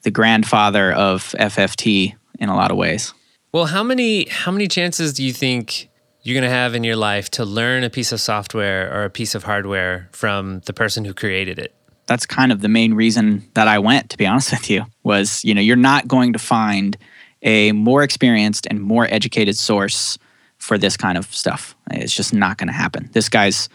[0.03, 3.13] the grandfather of FFT in a lot of ways.
[3.53, 5.89] Well, how many how many chances do you think
[6.27, 9.11] you're going to have in your life to learn a piece of software or a
[9.11, 11.77] piece of hardware from the person who created it?
[12.07, 15.45] that's kind of the main reason that I went, to be honest with you, was,
[15.45, 16.97] you know, you're not going to find
[17.43, 20.19] a more experienced and more educated source
[20.59, 21.77] for this kind of stuff.
[21.91, 23.11] It's just not going to happen.
[23.13, 23.69] This guy's,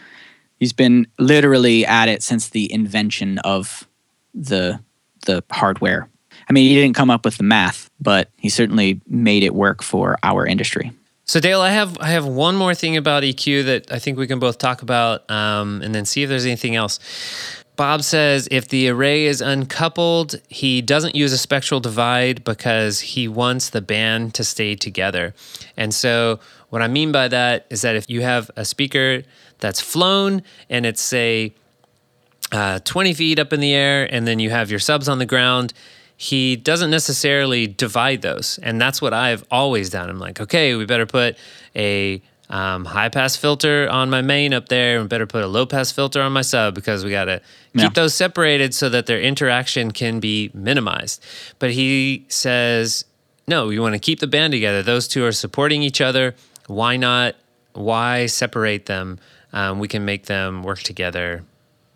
[0.58, 3.86] he's been literally at it since the invention of
[4.34, 4.80] the,
[5.26, 6.08] the hardware.
[6.48, 9.82] I mean, he didn't come up with the math, but he certainly made it work
[9.82, 10.90] for our industry.
[11.24, 14.26] So Dale, I have I have one more thing about EQ that I think we
[14.26, 16.98] can both talk about, um, and then see if there's anything else.
[17.76, 23.28] Bob says if the array is uncoupled, he doesn't use a spectral divide because he
[23.28, 25.34] wants the band to stay together.
[25.76, 29.22] And so, what I mean by that is that if you have a speaker
[29.58, 31.54] that's flown and it's say
[32.50, 35.26] uh, 20 feet up in the air, and then you have your subs on the
[35.26, 35.72] ground.
[36.22, 38.60] He doesn't necessarily divide those.
[38.62, 40.08] And that's what I've always done.
[40.08, 41.36] I'm like, okay, we better put
[41.74, 45.66] a um, high pass filter on my main up there, and better put a low
[45.66, 47.40] pass filter on my sub because we got to
[47.74, 47.82] Yeah.
[47.86, 51.24] keep those separated so that their interaction can be minimized.
[51.58, 53.04] But he says,
[53.48, 54.80] no, you want to keep the band together.
[54.80, 56.36] Those two are supporting each other.
[56.68, 57.34] Why not?
[57.72, 59.18] Why separate them?
[59.52, 61.42] Um, we can make them work together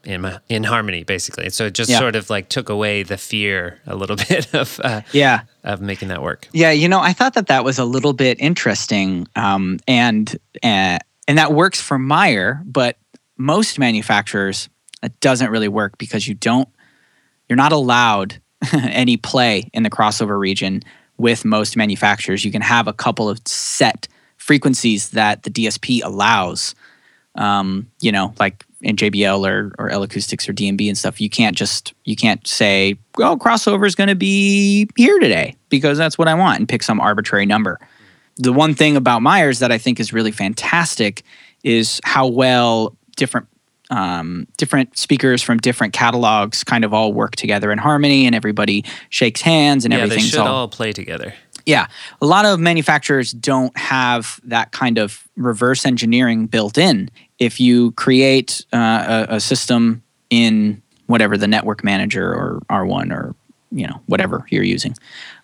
[0.07, 1.45] in my, in harmony, basically.
[1.45, 1.99] And so it just Yeah.
[1.99, 5.41] sort of like took away the fear a little bit of uh, Yeah.
[5.65, 6.49] of making that work.
[6.53, 10.99] Yeah, you know, I thought that that was a little bit interesting, um, and uh,
[11.29, 12.97] and that works for Meyer, but
[13.37, 14.69] most manufacturers
[15.03, 16.69] it doesn't really work because you don't,
[17.49, 18.41] you're not allowed
[18.73, 20.83] any play in the crossover region
[21.19, 22.45] with most manufacturers.
[22.45, 26.75] You can have a couple of set frequencies that the DSP allows.
[27.35, 31.29] Um, you know, like in JBL or or L Acoustics or d&b and stuff, you
[31.29, 36.17] can't just you can't say, "Oh, crossover is going to be here today because that's
[36.17, 37.81] what I want," and pick some arbitrary number.
[38.37, 41.25] The one thing about Myers that I think is really fantastic
[41.65, 43.49] is how well different
[43.91, 48.85] um, different speakers from different catalogs kind of all work together in harmony, and everybody
[49.11, 51.35] shakes hands and Yeah, they should all all play together.
[51.67, 51.89] Yeah,
[52.23, 57.11] a lot of manufacturers don't have that kind of reverse engineering built in.
[57.41, 63.35] If you create uh, a, a system in whatever the network manager or R1 or
[63.73, 64.95] you know whatever you're using,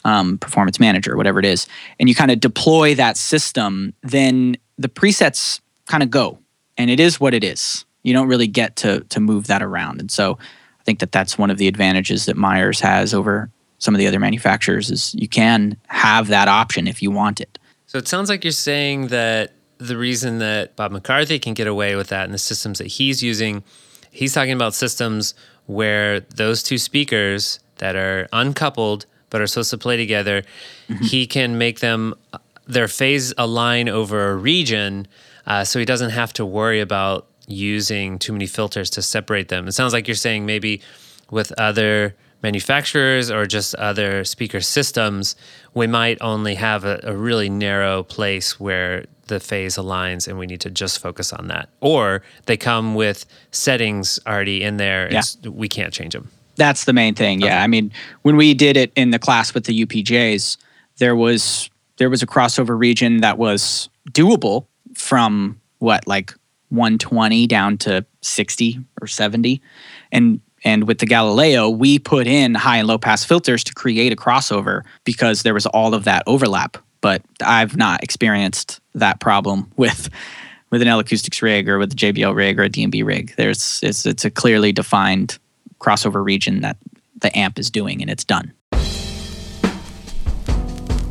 [0.04, 1.66] um, performance manager, whatever it is,
[1.98, 6.38] and you kind of deploy that system, then the presets kind of go,
[6.78, 7.84] and it is what it is.
[8.04, 10.38] You don't really get to to move that around, and so
[10.80, 13.50] I think that that's one of the advantages that Myers has over
[13.82, 17.58] some of the other manufacturers is you can have that option if you want it.
[17.86, 21.96] So it sounds like you're saying that the reason that Bob McCarthy can get away
[21.96, 23.64] with that and the systems that he's using,
[24.12, 25.34] he's talking about systems
[25.66, 30.44] where those two speakers that are uncoupled but are supposed to play together,
[31.00, 32.14] he can make them
[32.68, 35.08] their phase align over a region,
[35.46, 39.66] uh, so he doesn't have to worry about using too many filters to separate them.
[39.66, 40.80] It sounds like you're saying maybe
[41.30, 45.36] with other manufacturers or just other speaker systems,
[45.74, 50.46] we might only have a, a really narrow place where the phase aligns and we
[50.46, 51.68] need to just focus on that.
[51.80, 55.50] Or they come with settings already in there and Yeah.
[55.50, 56.28] we can't change them.
[56.56, 57.40] That's the main thing.
[57.40, 60.58] Yeah, I mean, when we did it in the class with the UPJs,
[60.98, 66.34] there was there was a crossover region that was doable from what like
[66.70, 69.62] 120 down to 60 or 70,
[70.10, 74.12] and and with the Galileo, we put in high and low pass filters to create
[74.12, 76.76] a crossover because there was all of that overlap.
[77.00, 80.08] But I've not experienced that problem with
[80.70, 83.34] with an L acoustics rig or with a JBL rig or a d&b rig.
[83.36, 85.38] There's it's it's a clearly defined
[85.80, 86.76] crossover region that
[87.20, 88.52] the amp is doing and it's done.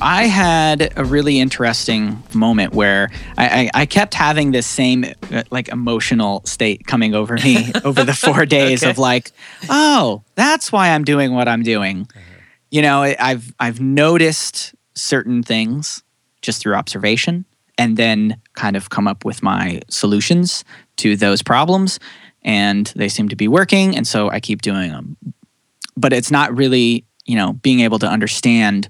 [0.02, 5.44] I had a really interesting moment where I, I, I kept having this same uh,
[5.52, 9.32] like emotional state coming over me over the four days of like,
[9.70, 12.08] oh, that's why I'm doing what I'm doing.
[12.72, 16.02] You know, I've I've noticed certain things
[16.42, 17.46] just through observation,
[17.78, 20.64] and then kind of come up with my solutions
[20.98, 22.00] to those problems,
[22.44, 25.16] and they seem to be working, and so I keep doing them.
[25.96, 28.88] But it's not really, you know, being able to understand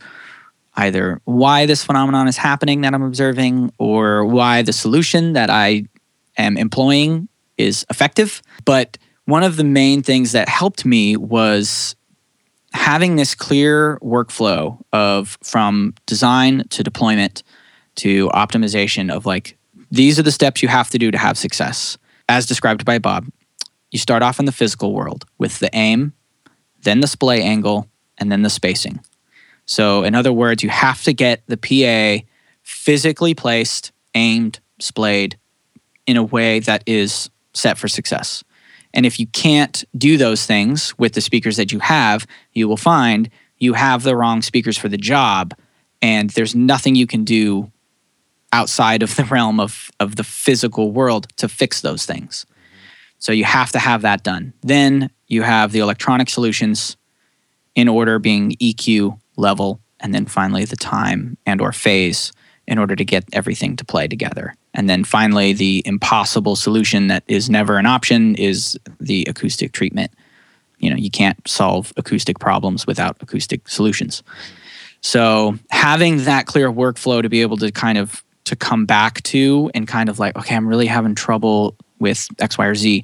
[0.76, 5.86] either why this phenomenon is happening that I'm observing or why the solution that I
[6.38, 8.42] am employing is effective.
[8.66, 11.96] But one of the main things that helped me was
[12.74, 17.44] having this clear workflow of from design to deployment
[17.96, 19.58] to optimization of like
[19.92, 21.98] these are the steps you have to do to have success
[22.30, 23.28] as described by Bob.
[23.92, 26.14] You start off in the physical world with the aim,
[26.84, 29.02] then the splay angle, and then the spacing.
[29.72, 32.28] So, in other words, you have to get the PA
[32.62, 35.38] physically placed, aimed, splayed
[36.06, 38.44] in a way that is set for success.
[38.94, 42.76] And if you can't do those things with the speakers that you have, you will
[42.76, 43.30] find
[43.60, 45.54] you have the wrong speakers for the job,
[46.02, 47.72] and there's nothing you can do
[48.52, 52.46] outside of the realm of, of the physical world to fix those things.
[53.20, 54.52] So you have to have that done.
[54.64, 56.98] Then you have the electronic solutions
[57.74, 62.32] in order being EQ level and then finally the time and or phase
[62.68, 64.56] in order to get everything to play together.
[64.74, 70.12] And then finally the impossible solution that is never an option is the acoustic treatment.
[70.80, 74.24] You know, you can't solve acoustic problems without acoustic solutions.
[75.02, 79.70] So having that clear workflow to be able to kind of to come back to
[79.74, 83.04] and kind of like, okay, I'm really having trouble with X, Y, or Z.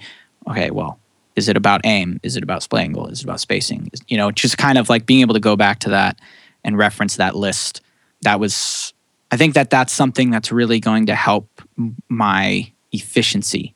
[0.50, 1.00] Okay, well,
[1.38, 2.19] is it about aim?
[2.23, 3.08] Is it about splay angle?
[3.08, 3.89] Is it about spacing?
[4.08, 6.19] You know, just kind of like being able to go back to that
[6.65, 7.82] and reference that list.
[8.23, 8.93] That was,
[9.32, 11.62] I think that that's something that's really going to help
[12.10, 13.76] my efficiency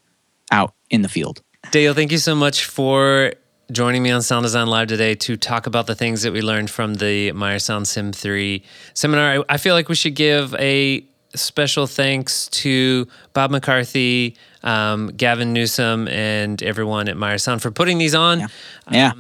[0.52, 1.42] out in the field.
[1.70, 3.34] Dale, thank you so much for
[3.72, 6.72] joining me on Sound Design Live today to talk about the things that we learned
[6.72, 8.64] from the Meyer Sound Sim 3
[8.96, 9.46] seminar.
[9.48, 16.08] I feel like we should give a special thanks to Bob McCarthy, um, Gavin Newsom,
[16.08, 18.48] and everyone at Meyer Sound for putting these on.
[18.92, 19.12] Yeah.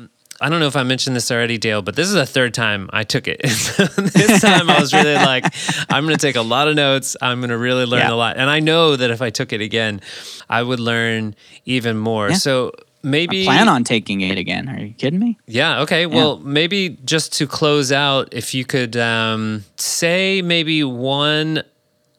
[0.43, 2.89] I don't know if I mentioned this already, Dale, but this is the third time
[2.91, 3.41] I took it.
[3.43, 5.45] This time I was really like,
[5.87, 7.15] I'm going to take a lot of notes.
[7.21, 8.11] I'm going to really learn Yeah.
[8.13, 8.37] a lot.
[8.37, 10.01] And I know that if I took it again,
[10.49, 12.29] I would learn even more.
[12.29, 12.35] Yeah.
[12.37, 12.71] So
[13.03, 14.67] maybe Plan on taking it again.
[14.67, 15.37] Are you kidding me?
[15.45, 15.81] yeah.
[15.81, 16.07] Okay.
[16.07, 21.61] Well, maybe just to close out, if you could um, say maybe one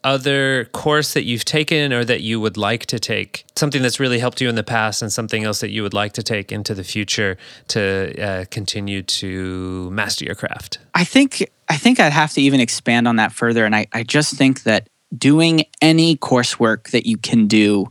[0.05, 4.19] other course that you've taken or that you would like to take, something that's really
[4.19, 6.75] helped you in the past, and something else that you would like to take into
[6.75, 7.37] the future
[7.69, 10.79] to uh, continue to master your craft.
[10.95, 14.03] I think I think I'd have to even expand on that further, and I, I
[14.03, 17.87] just think that doing any coursework that you can do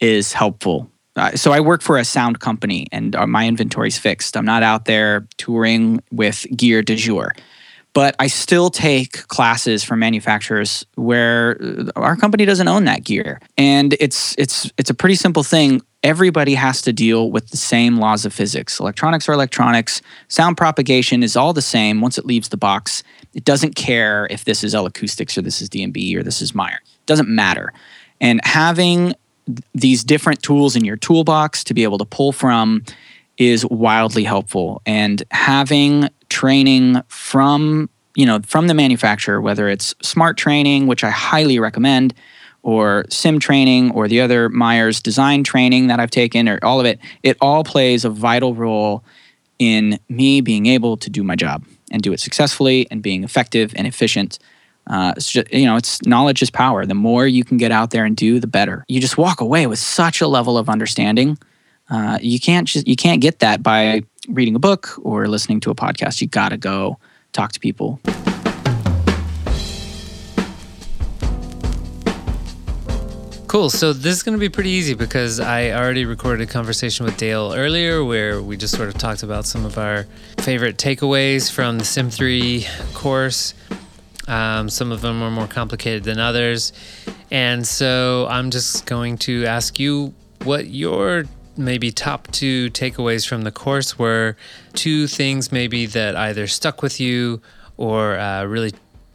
[0.00, 0.90] is helpful.
[1.16, 4.36] Uh, so I work for a sound company, and uh, my inventory's fixed.
[4.36, 7.34] I'm not out there touring with gear de jour,
[7.96, 13.40] but I still take classes from manufacturers where uh, our company doesn't own that gear,
[13.56, 15.80] and it's it's it's a pretty simple thing.
[16.02, 18.78] Everybody has to deal with the same laws of physics.
[18.80, 20.02] Electronics are electronics.
[20.28, 23.02] Sound propagation is all the same once it leaves the box.
[23.32, 26.54] It doesn't care if this is L Acoustics or this is d&b or this is
[26.54, 26.80] Meyer.
[26.84, 27.72] It doesn't matter.
[28.20, 29.14] And having
[29.74, 32.84] these different tools in your toolbox to be able to pull from
[33.38, 40.36] is wildly helpful and having training from you know from the manufacturer whether it's Smaart
[40.36, 42.12] training which i highly recommend
[42.62, 46.84] or sim training or the other Meyer's design training that i've taken or all of
[46.84, 49.02] it it all plays a vital role
[49.58, 53.72] in me being able to do my job and do it successfully and being effective
[53.74, 54.38] and efficient
[54.88, 56.86] uh, just, you know, it's knowledge is power.
[56.86, 58.84] The more you can get out there and do, the better.
[58.86, 61.38] You just walk away with such a level of understanding.
[61.90, 65.70] Uh, you can't just you can't get that by reading a book or listening to
[65.70, 66.20] a podcast.
[66.20, 66.98] You got to go
[67.32, 68.00] talk to people.
[73.46, 73.70] Cool.
[73.70, 77.16] So this is going to be pretty easy because I already recorded a conversation with
[77.16, 80.06] Dale earlier where we just sort of talked about some of our
[80.40, 83.54] favorite takeaways from the Sim 3 course.
[84.28, 86.72] Um, some of them are more complicated than others.
[87.30, 90.12] And so I'm just going to ask you
[90.42, 91.24] what your
[91.56, 94.36] maybe top two takeaways from the course were.
[94.74, 97.40] Two things maybe that either stuck with you
[97.76, 98.72] or uh, really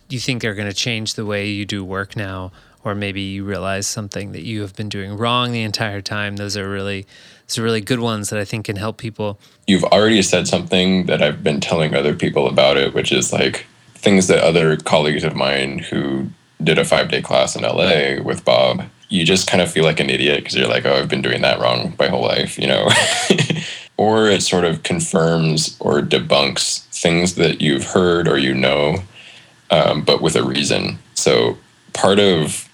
[0.10, 2.52] you think are going to change the way you do work now
[2.84, 6.38] or maybe you realize something that you have been doing wrong the entire time.
[6.38, 7.06] Those are really
[7.48, 9.40] those are really good ones that I think can help people.
[9.68, 13.66] You've already said something that I've been telling other people about it, which is like
[13.96, 16.30] things that other colleagues of mine who
[16.64, 20.00] did a five day class in LA with Bob, you just kind of feel like
[20.00, 22.66] an idiot because you're like, oh, I've been doing that wrong my whole life, you
[22.66, 22.88] know?
[23.98, 29.04] or it sort of confirms or debunks things that you've heard or you know,
[29.70, 30.98] um, but with a reason.
[31.14, 31.58] So
[31.94, 32.70] part of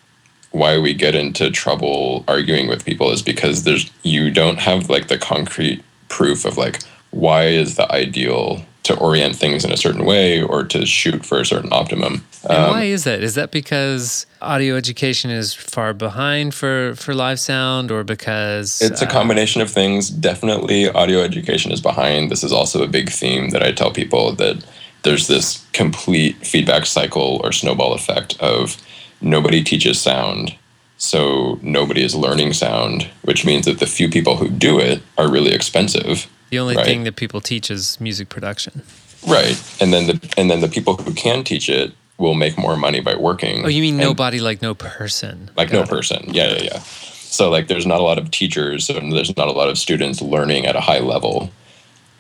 [0.52, 5.08] why we get into trouble arguing with people is because there's you don't have like
[5.08, 6.82] the concrete proof of like
[7.12, 11.40] why is the ideal to orient things in a certain way or to shoot for
[11.40, 12.26] a certain optimum.
[12.44, 13.22] And um, why is that?
[13.22, 19.02] Is that because audio education is far behind for, for live sound or because it's
[19.02, 20.10] uh, a combination of things.
[20.10, 22.32] Definitely audio education is behind.
[22.32, 24.66] This is also a big theme that I tell people that
[25.04, 28.78] there's this complete feedback cycle or snowball effect of
[29.22, 30.56] nobody teaches sound.
[30.98, 35.30] So nobody is learning sound, which means that the few people who do it are
[35.30, 36.86] really expensive the only right?
[36.86, 38.84] thing that people teach is music production.
[39.28, 39.62] Right.
[39.82, 43.00] And then the and then the people who can teach it will make more money
[43.00, 43.66] by working.
[43.66, 45.52] Oh, you mean nobody like no person?
[45.56, 45.90] Like Got no it.
[45.90, 46.26] person.
[46.28, 46.80] Yeah, yeah, yeah.
[46.80, 50.22] So like there's not a lot of teachers and there's not a lot of students
[50.22, 51.52] learning at a high level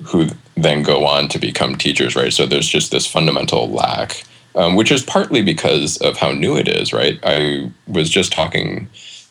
[0.04, 2.32] who then go on to become teachers, right?
[2.32, 4.24] So there's just this fundamental lack,
[4.56, 7.20] um, which is partly because of how new it is, right?
[7.24, 8.90] I was just talking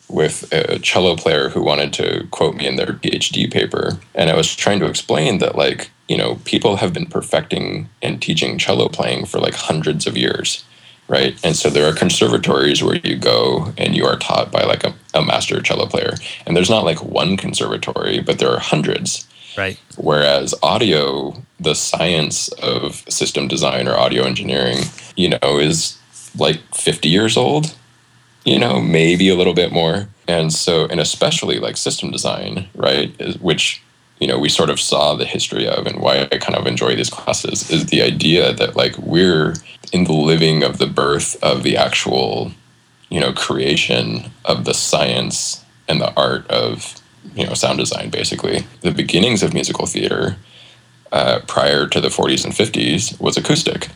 [0.09, 3.97] with a cello player who wanted to quote me in their PhD paper.
[4.15, 8.21] And I was trying to explain that, like, you know, people have been perfecting and
[8.21, 10.63] teaching cello playing for like hundreds of years,
[11.09, 11.37] right?
[11.43, 14.95] And so there are conservatories where you go and you are taught by like a,
[15.13, 16.13] a master cello player.
[16.45, 19.27] And there's not like one conservatory, but there are hundreds.
[19.57, 19.77] Right.
[19.97, 24.77] Whereas audio, the science of system design or audio engineering,
[25.15, 25.97] you know, is
[26.37, 27.75] like 50 years old
[28.47, 30.07] you know, maybe a little bit more.
[30.25, 33.83] And so, and especially like system design, right, which,
[34.21, 36.95] you know, we sort of saw the history of and why I kind of enjoy
[36.95, 39.55] these classes is the idea that like we're
[39.91, 42.53] in the living of the birth of the actual,
[43.09, 47.01] you know, creation of the science and the art of,
[47.35, 48.65] you know, sound design, basically.
[48.79, 50.37] The beginnings of musical theater
[51.11, 53.89] uh, prior to the 40s and 50s was acoustic,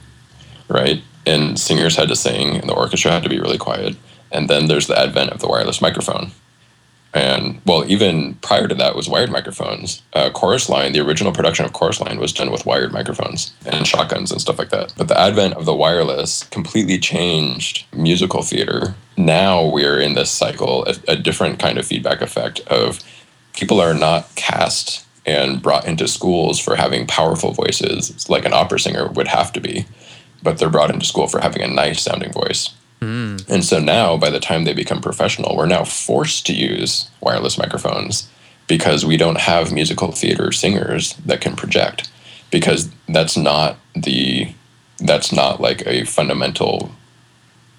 [0.68, 1.02] right?
[1.26, 3.96] And singers had to sing and the orchestra had to be really quiet
[4.32, 6.32] and then there's the advent of the wireless microphone.
[7.14, 10.02] And well, even prior to that was wired microphones.
[10.14, 13.86] Uh, chorus line, the original production of chorus line was done with wired microphones and
[13.86, 14.94] shotguns and stuff like that.
[14.98, 18.96] But the advent of the wireless completely changed musical theater.
[19.18, 23.00] Now we're in this cycle, a, a different kind of feedback effect of
[23.54, 28.80] people are not cast and brought into schools for having powerful voices like an opera
[28.80, 29.86] singer would have to be,
[30.42, 32.74] but they're brought into school for having a nice sounding voice.
[33.02, 33.50] Mm.
[33.50, 37.58] And so now, by the time they become professional, we're now forced to use wireless
[37.58, 38.30] microphones
[38.68, 42.10] because we don't have musical theater singers that can project
[42.52, 44.54] because that's not the
[45.00, 46.92] that's not like a fundamental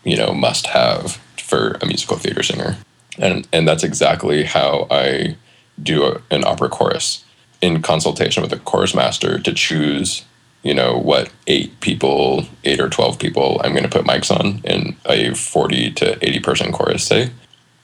[0.04, 2.76] you know must have for a musical theater singer
[3.18, 5.36] and and that's exactly how i
[5.82, 7.24] do a, an opera chorus
[7.60, 10.24] in consultation with a chorus master to choose
[10.62, 14.60] you know what eight people eight or 12 people i'm going to put mics on
[14.64, 17.30] in a 40 to 80 person chorus say.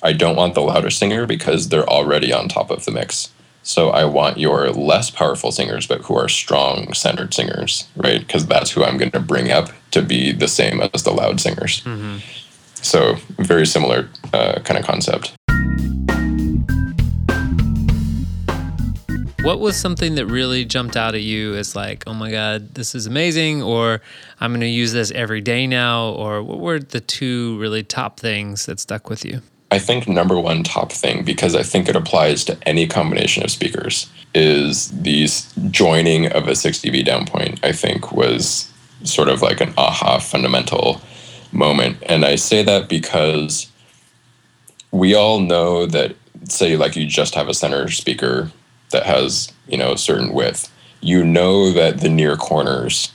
[0.01, 3.33] I don't want the louder singer because they're already on top of the mix.
[3.65, 8.21] So i want your less powerful singers but who are strong centered singers right?
[8.21, 11.41] Because that's who i'm going to bring up to be the same as the loud
[11.41, 11.83] singers.
[11.83, 12.19] Mm-hmm.
[12.75, 15.35] so very similar uh, kind of concept
[19.49, 22.95] What was something that really jumped out at you as like, oh my God, this
[22.95, 24.03] is amazing, or
[24.43, 26.11] I'm going to use this every day now?
[26.11, 29.41] Or what were the two really top things that stuck with you?
[29.71, 33.51] I think number one top thing, because I think it applies to any combination of
[33.51, 38.71] speakers, is these joining of a 6 dB down point, I think was
[39.03, 41.01] sort of like an aha fundamental
[41.53, 41.97] moment.
[42.03, 43.73] And I say that because
[44.91, 48.53] we all know that, say, like you just have a center speaker
[48.91, 53.13] that has you know a certain width, you know that the near corners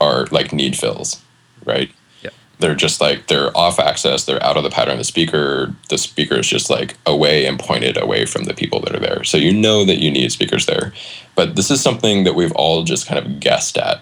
[0.00, 1.22] are like need fills,
[1.64, 1.90] right?
[2.22, 2.30] Yeah.
[2.58, 5.74] They're just like they're off axis, they're out of the pattern of the speaker.
[5.88, 9.24] The speaker is just like away and pointed away from the people that are there.
[9.24, 10.92] So you know that you need speakers there.
[11.34, 14.00] But this is something that we've all just kind of guessed at,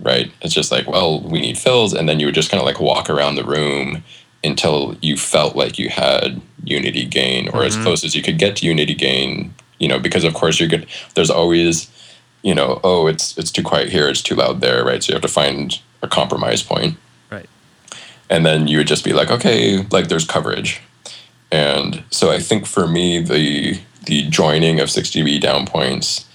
[0.00, 0.32] right?
[0.40, 2.80] It's just like, well, we need fills, and then you would just kind of like
[2.80, 4.02] walk around the room
[4.44, 7.66] until you felt like you had unity gain or mm-hmm.
[7.66, 10.68] as close as you could get to unity gain you know, because of course you're
[10.68, 10.86] good.
[11.14, 11.90] There's always,
[12.42, 15.02] you know, oh, it's it's too quiet here, it's too loud there, right?
[15.02, 16.96] So you have to find a compromise point.
[17.30, 17.48] Right.
[18.30, 20.80] and then you would just be like, okay, like there's coverage.
[21.50, 26.26] And so I think for me, the the joining of 6 dB down points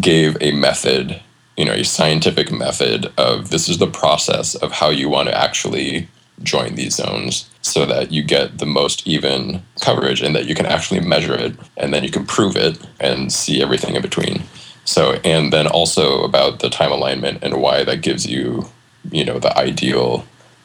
[0.00, 1.20] gave a method,
[1.56, 5.38] you know, a scientific method of this is the process of how you want to
[5.38, 6.08] actually
[6.42, 10.66] join these zones so that you get the most even coverage and that you can
[10.66, 14.42] actually measure it and then you can prove it and see everything in between.
[14.84, 18.68] So, and then also about the time alignment and why that gives you,
[19.10, 20.24] you know, the ideal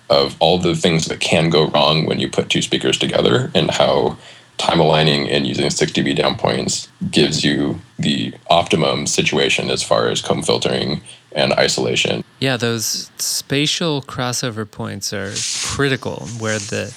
[0.10, 3.72] of all the things that can go wrong when you put two speakers together and
[3.72, 4.18] how
[4.58, 10.08] time aligning and using 6 dB down points gives you the optimum situation as far
[10.08, 11.02] as comb filtering
[11.36, 12.24] and isolation.
[12.40, 15.34] Yeah, those spatial crossover points are
[15.76, 16.96] critical where the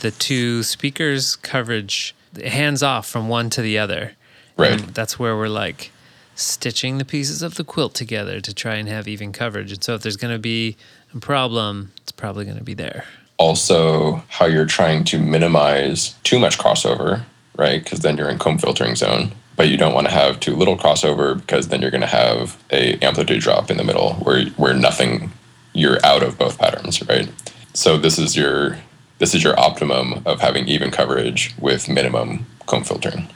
[0.00, 2.14] the two speakers coverage
[2.44, 4.12] hands off from one to the other.
[4.56, 4.72] Right.
[4.72, 5.90] And that's where we're like
[6.34, 9.72] stitching the pieces of the quilt together to try and have even coverage.
[9.72, 10.76] And so if there's going to be
[11.14, 13.04] a problem, it's probably going to be there.
[13.38, 17.22] Also, how you're trying to minimize too much crossover,
[17.56, 17.82] right?
[17.82, 19.32] Because then you're in comb filtering zone.
[19.56, 22.62] But you don't want to have too little crossover because then you're going to have
[22.70, 25.32] a amplitude drop in the middle where where nothing
[25.72, 27.30] you're out of both patterns, right?
[27.74, 28.78] So this is your
[29.18, 33.28] this is your optimum of having even coverage with minimum comb filtering.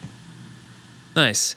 [1.16, 1.56] Nice.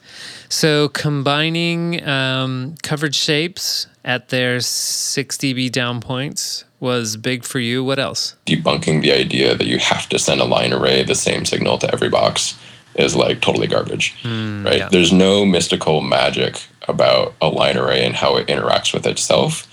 [0.49, 7.83] So combining um, coverage shapes at their 6 dB down points was big for you.
[7.83, 8.35] What else?
[8.45, 11.91] Debunking the idea that you have to send a line array the same signal to
[11.93, 12.57] every box
[12.95, 14.77] is like totally garbage, hmm, right?
[14.79, 14.89] yeah.
[14.89, 19.67] There's no mystical magic about a line array and how it interacts with itself.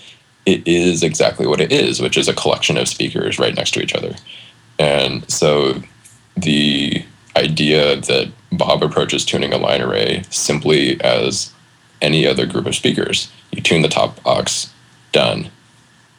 [0.45, 3.81] It is exactly what it is, which is a collection of speakers right next to
[3.81, 4.15] each other.
[4.79, 5.83] And so
[6.35, 7.05] the
[7.35, 11.51] idea that Bob approaches tuning a line array simply as
[12.01, 13.31] any other group of speakers.
[13.51, 14.73] You tune the top box,
[15.11, 15.49] done.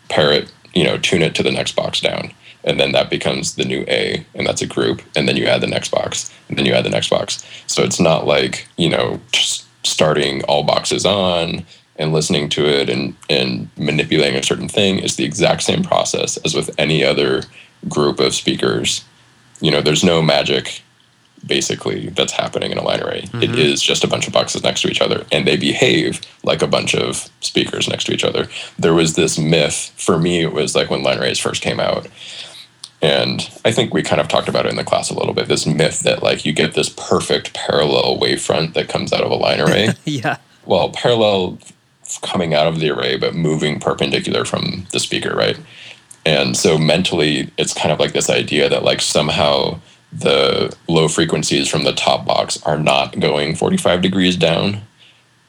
[0.08, 2.32] Pair it, you know, tune it to the next box down.
[2.64, 5.02] And then that becomes the new A, and that's a group.
[5.16, 7.44] And then you add the next box, and then you add the next box.
[7.66, 11.64] So it's not like, you know, just starting all boxes on
[11.96, 16.36] and listening to it and, and manipulating a certain thing is the exact same process
[16.38, 17.42] as with any other
[17.88, 19.04] group of speakers.
[19.60, 20.82] You know, there's no magic
[21.46, 23.18] basically that's happening in a line array.
[23.18, 23.54] It mm-hmm.
[23.58, 26.66] is just a bunch of boxes next to each other and they behave like a
[26.66, 28.48] bunch of speakers next to each other.
[28.78, 32.06] There was this myth, for me, it was like when line arrays first came out.
[33.02, 35.48] And I think we kind of talked about it in the class a little bit
[35.48, 39.34] this myth that like you get this perfect parallel wavefront that comes out of a
[39.34, 39.88] line array.
[40.04, 40.36] Yeah.
[40.64, 41.58] well, parallel
[42.22, 45.58] coming out of the array, but moving perpendicular from the speaker, right?
[46.24, 49.80] And so mentally, it's kind of like this idea that like somehow
[50.12, 54.82] the low frequencies from the top box are not going 45 degrees down,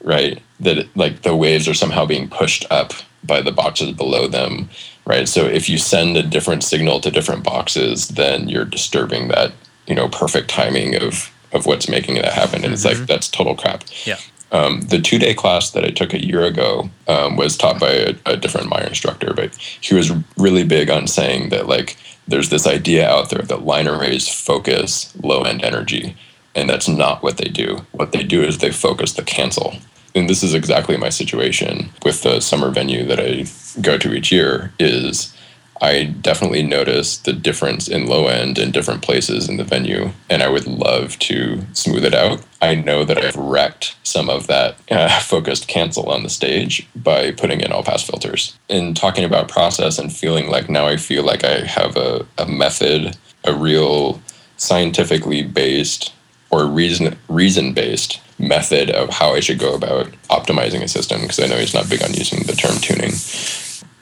[0.02, 0.42] right?
[0.58, 2.92] That like the waves are somehow being pushed up
[3.22, 4.68] by the boxes below them,
[5.06, 5.28] right?
[5.28, 9.52] So if you send a different signal to different boxes, then you're disturbing that,
[9.86, 12.64] you know, perfect timing of of what's making that happen.
[12.64, 13.84] And it's like that's total crap.
[14.04, 14.18] Yeah.
[14.50, 17.90] Um, the two day class that I took a year ago um, was taught by
[17.90, 21.96] a, a different Meyer instructor, but he was really big on saying that like
[22.26, 26.16] there's this idea out there that line arrays focus low end energy,
[26.54, 27.84] and that's not what they do.
[27.92, 29.76] What they do is they focus the cancel.
[30.14, 33.46] And this is exactly my situation with the summer venue that I
[33.80, 35.34] go to each year is
[35.82, 40.42] I definitely notice the difference in low end in different places in the venue, and
[40.42, 42.42] I would love to smooth it out.
[42.62, 47.32] I know that I've wrecked some of that uh, focused cancel on the stage by
[47.32, 48.56] putting in all pass filters.
[48.68, 52.46] In talking about process and feeling like now I feel like I have a, a
[52.46, 54.22] method, a real
[54.56, 56.12] scientifically based
[56.50, 61.38] or reason reason based method of how I should go about optimizing a system because
[61.40, 63.12] I know he's not big on using the term tuning.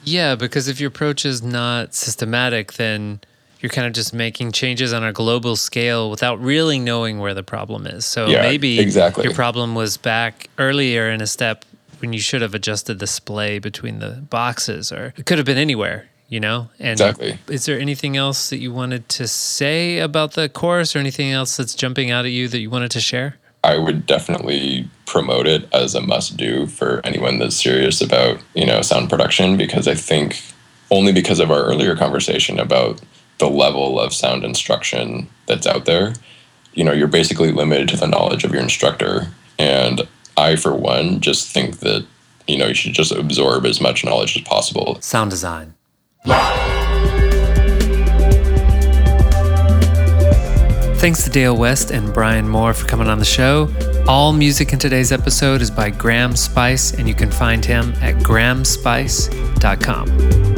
[0.04, 3.20] Yeah, because if your approach is not systematic, then
[3.60, 7.44] you're kind of just making changes on a global scale without really knowing where the
[7.44, 8.04] problem is.
[8.04, 9.24] So Yeah, maybe exactly.
[9.24, 11.64] your problem was back earlier in a step
[12.00, 15.58] when you should have adjusted the splay between the boxes, or it could have been
[15.58, 16.68] anywhere, you know?
[16.80, 17.38] And Exactly.
[17.48, 21.56] is there anything else that you wanted to say about the course or anything else
[21.56, 23.36] that's jumping out at you that you wanted to share?
[23.64, 28.66] I would definitely promote it as a must do for anyone that's serious about, you
[28.66, 30.42] know, sound production because I think
[30.90, 33.00] only because of our earlier conversation about
[33.38, 36.14] the level of sound instruction that's out there,
[36.74, 39.28] you know, you're basically limited to the knowledge of your instructor.
[39.58, 40.02] And
[40.36, 42.06] I, for one, just think that,
[42.46, 45.00] you know, you should just absorb as much knowledge as possible.
[45.00, 45.74] Sound design.
[51.02, 53.68] Thanks to Dale West and Brian Moore for coming on the show.
[54.06, 58.14] All music in today's episode is by Graham Spice, and you can find him at
[58.18, 60.51] grahamspice.com.